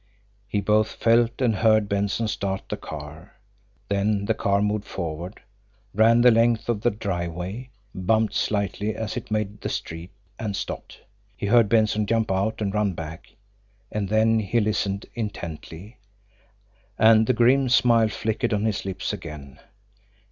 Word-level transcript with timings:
He 0.47 0.61
both 0.61 0.93
felt 0.93 1.43
and 1.43 1.57
heard 1.57 1.87
Benson 1.87 2.27
start 2.27 2.63
the 2.69 2.75
car. 2.75 3.35
Then 3.87 4.25
the 4.25 4.33
car 4.33 4.59
moved 4.59 4.85
forward, 4.85 5.41
ran 5.93 6.21
the 6.21 6.31
length 6.31 6.69
of 6.69 6.81
the 6.81 6.89
driveway, 6.89 7.69
bumped 7.93 8.33
slightly 8.33 8.95
as 8.95 9.15
it 9.15 9.29
made 9.29 9.61
the 9.61 9.69
street 9.69 10.09
and 10.39 10.55
stopped. 10.55 11.01
He 11.37 11.45
heard 11.45 11.69
Benson 11.69 12.07
jump 12.07 12.31
out 12.31 12.63
and 12.63 12.73
run 12.73 12.93
back 12.93 13.35
and 13.91 14.09
then 14.09 14.39
he 14.39 14.59
listened 14.59 15.05
intently, 15.13 15.99
and 16.97 17.27
the 17.27 17.33
grim 17.33 17.69
smile 17.69 18.07
flickered 18.09 18.55
on 18.55 18.65
his 18.65 18.85
lips 18.85 19.13
again. 19.13 19.59